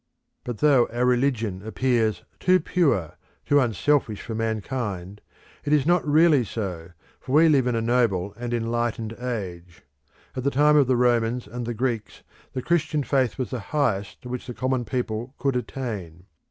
[0.43, 5.21] But though our religion appears too pure, too unselfish for mankind,
[5.63, 9.83] it is not really so, for we live in a noble and enlightened age.
[10.35, 14.23] At the time of the Romans and the Greeks the Christian faith was the highest
[14.23, 16.25] to which the common people could attain.